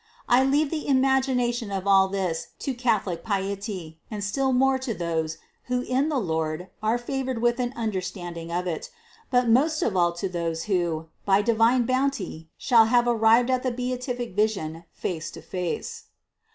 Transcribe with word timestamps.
I 0.27 0.43
leave 0.43 0.71
the 0.71 0.87
imagination 0.87 1.69
of 1.71 1.85
all 1.85 2.07
this 2.07 2.47
to 2.57 2.73
Catholic 2.73 3.21
piety, 3.23 3.99
and 4.09 4.23
still 4.23 4.51
more 4.51 4.79
to 4.79 4.95
those 4.95 5.37
who 5.65 5.81
in 5.83 6.09
the 6.09 6.17
Lord 6.17 6.69
are 6.81 6.97
favored 6.97 7.39
with 7.39 7.59
an 7.59 7.71
un 7.75 7.91
derstanding 7.91 8.49
of 8.49 8.65
it, 8.65 8.89
but 9.29 9.47
most 9.47 9.83
of 9.83 9.95
all 9.95 10.11
to 10.13 10.27
those 10.27 10.63
who, 10.63 11.09
by 11.23 11.43
di 11.43 11.53
vine 11.53 11.85
bounty 11.85 12.49
shall 12.57 12.85
have 12.85 13.07
arrived 13.07 13.51
at 13.51 13.61
the 13.61 13.69
beatific 13.69 14.35
vision 14.35 14.85
face 14.91 15.29
to 15.29 15.41
face. 15.43 16.05